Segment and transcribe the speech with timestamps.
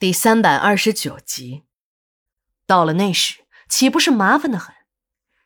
[0.00, 1.64] 第三百二十九集，
[2.68, 4.72] 到了那时，岂不是麻烦的很？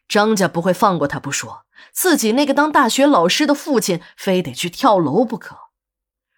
[0.06, 5.56] 张家不会放过他不说，自己那个当大学老师的父亲非得去跳楼不可。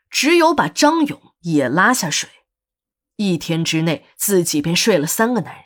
[0.09, 2.31] 只有把张勇也拉下水。
[3.17, 5.65] 一天之内，自己便睡了三个男人。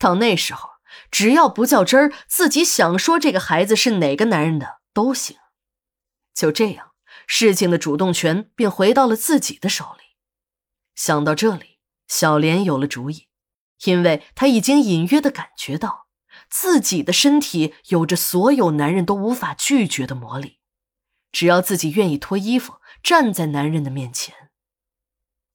[0.00, 0.68] 到那时候，
[1.12, 5.36] 只要不较真儿，自己想说这个孩子是哪个男人的都行。
[6.34, 6.90] 就这样，
[7.28, 10.02] 事情的主动权便回到了自己的手里。
[10.96, 11.67] 想到这里，
[12.08, 13.28] 小莲有了主意，
[13.84, 16.08] 因为她已经隐约的感觉到
[16.50, 20.58] 自己的身体有着所有男人都无法拒绝的魔力，
[21.30, 24.34] 只要自己愿意脱衣服站在男人的面前。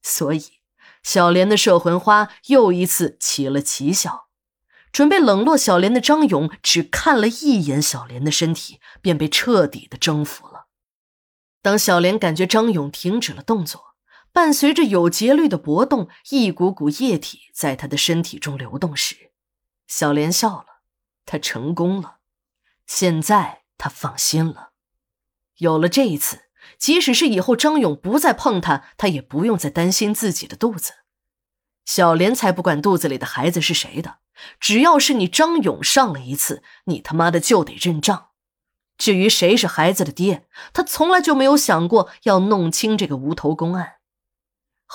[0.01, 0.59] 所以，
[1.01, 4.29] 小莲的摄魂花又一次起了奇效。
[4.91, 10.67] 准备冷落小莲的张勇，只看了一眼小莲的身体，便被彻底的征服了。
[11.63, 13.92] 当小莲感觉张勇停止了动作，
[14.33, 19.31] 伴随着有节律的搏动，一股股液体在他的身体中流动时，
[19.87, 20.65] 小莲笑了。
[21.25, 22.17] 他成功了，
[22.87, 24.71] 现在他放心了。
[25.59, 26.45] 有了这一次，
[26.79, 30.93] 即使是以后张勇不再碰他，他也不用再担心自己的肚子。
[31.85, 34.17] 小莲才不管肚子里的孩子是谁的，
[34.59, 38.31] 只要是你张勇上了一次，你他妈的就得认账。
[38.97, 43.97] 至于谁是孩子的爹，他从来就没有想过要弄清这个无头公案。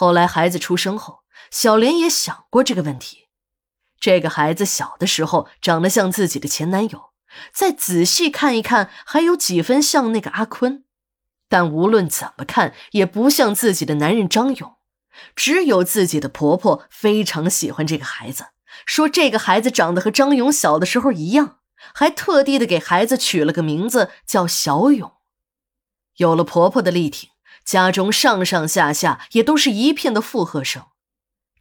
[0.00, 3.26] 后来孩子出生后，小莲也想过这个问题。
[3.98, 7.06] 这个孩子小的时候长得像自己的前男友，
[7.52, 10.84] 再仔细看一看，还有几分像那个阿坤。
[11.48, 14.76] 但无论怎么看，也不像自己的男人张勇。
[15.34, 18.50] 只有自己的婆婆非常喜欢这个孩子，
[18.86, 21.58] 说这个孩子长得和张勇小的时候一样，
[21.92, 25.14] 还特地的给孩子取了个名字叫小勇。
[26.18, 27.30] 有了婆婆的力挺。
[27.68, 30.86] 家中上上下下也都是一片的附和声，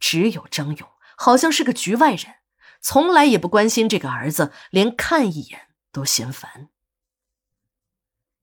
[0.00, 2.36] 只有张勇好像是个局外人，
[2.80, 6.70] 从来也不关心这个儿子，连看一眼都嫌烦。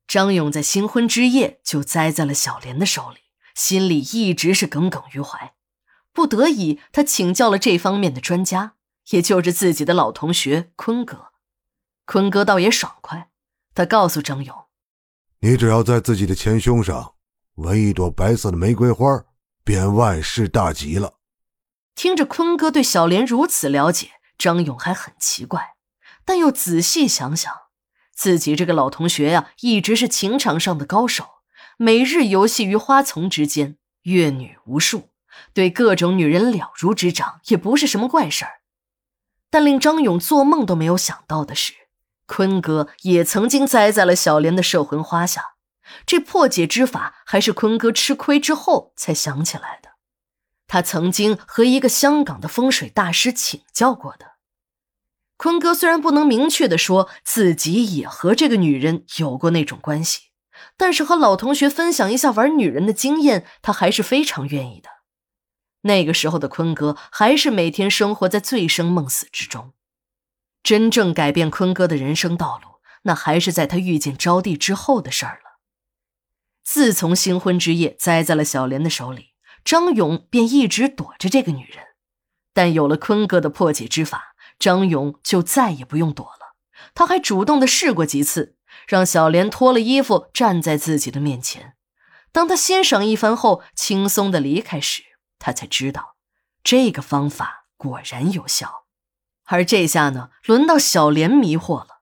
[0.05, 3.21] 张勇在新婚之夜就栽在了小莲的手里，
[3.55, 5.55] 心里一直是耿耿于怀。
[6.13, 8.75] 不得已，他请教了这方面的专家，
[9.09, 11.29] 也就是自己的老同学坤哥。
[12.05, 13.31] 坤哥倒也爽快，
[13.73, 14.65] 他告诉张勇
[15.41, 17.13] ：“你只要在自己的前胸上。”
[17.55, 19.25] 纹一朵白色的玫瑰花，
[19.63, 21.13] 便万事大吉了。
[21.95, 25.75] 听着坤哥对小莲如此了解，张勇还很奇怪，
[26.25, 27.53] 但又仔细想想，
[28.13, 31.25] 自己这个老同学呀，一直是情场上的高手，
[31.77, 35.11] 每日游戏于花丛之间，阅女无数，
[35.53, 38.51] 对各种女人了如指掌，也不是什么怪事儿。
[39.49, 41.71] 但令张勇做梦都没有想到的是，
[42.25, 45.54] 坤哥也曾经栽在了小莲的摄魂花下。
[46.05, 49.89] 这破解之法还是坤哥吃亏之后才想起来的。
[50.67, 54.35] 他曾经和一个香港的风水大师请教过的。
[55.37, 60.29] 坤哥虽然不能明确的说自己也和这个女人有过那种关系，
[60.77, 64.89] 但是和老同学分享一下玩女人的经验，他还是非常愿意的。
[65.81, 69.73] 那个时候的坤哥还是每天生活在醉生梦死之中。
[70.63, 75.54] 真正改变坤哥的人生道路，那还是在他遇见招娣之后的事儿了。
[76.65, 79.27] 自从新婚之夜栽在了小莲的手里，
[79.63, 81.85] 张勇便一直躲着这个女人。
[82.53, 86.55] 但有了坤哥的破解之法，张勇就再也不用躲了。
[86.95, 88.55] 他还主动的试过几次，
[88.87, 91.75] 让小莲脱了衣服站在自己的面前。
[92.31, 95.03] 当他欣赏一番后，轻松的离开时，
[95.37, 96.15] 他才知道
[96.63, 98.85] 这个方法果然有效。
[99.45, 102.01] 而这下呢，轮到小莲迷惑了。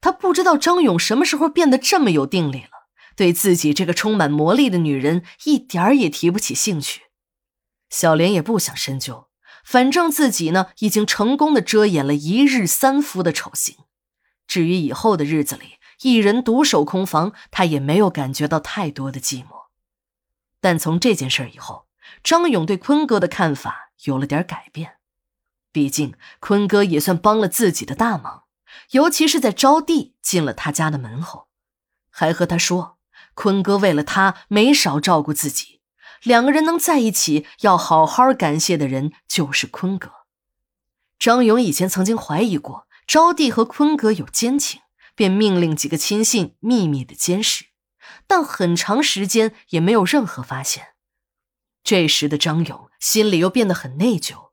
[0.00, 2.75] 他不知道张勇什么时候变得这么有定力了。
[3.16, 7.04] 对自己这个充满魔力的女人一点儿也提不起兴趣，
[7.88, 9.28] 小莲也不想深究，
[9.64, 13.76] 反正自己呢已经成功的遮掩了一日三夫的丑行。
[14.46, 19.66] 至于以后的日子里，一人独守空房，她也没有感觉到太多的寂寞。
[20.60, 21.86] 但从这件事以后，
[22.22, 24.98] 张勇对坤哥的看法有了点改变，
[25.72, 28.44] 毕竟坤哥也算帮了自己的大忙，
[28.90, 31.48] 尤其是在招娣进了他家的门后，
[32.10, 32.95] 还和他说。
[33.36, 35.82] 坤哥为了他没少照顾自己，
[36.22, 40.10] 两个人能在一起，要好好感谢的人就是坤哥。
[41.18, 44.80] 张勇以前曾经怀疑过招娣和坤哥有奸情，
[45.14, 47.66] 便命令几个亲信秘密的监视，
[48.26, 50.94] 但很长时间也没有任何发现。
[51.84, 54.50] 这时的张勇心里又变得很内疚，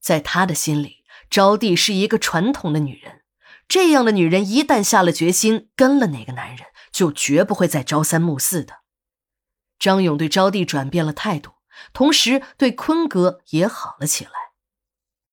[0.00, 3.22] 在他的心里，招娣是一个传统的女人，
[3.66, 6.66] 这样的女人一旦下了决心跟了哪个男人。
[7.00, 8.80] 就绝不会再朝三暮四的。
[9.78, 11.52] 张勇对招娣转变了态度，
[11.94, 14.49] 同时对坤哥也好了起来。